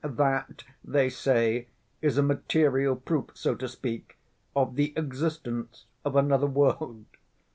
That, 0.03 0.63
they 0.83 1.11
say, 1.11 1.67
is 2.01 2.17
a 2.17 2.23
material 2.23 2.95
proof, 2.95 3.25
so 3.35 3.53
to 3.53 3.67
speak, 3.67 4.17
of 4.55 4.73
the 4.73 4.93
existence 4.97 5.85
of 6.03 6.15
another 6.15 6.47
world. 6.47 7.05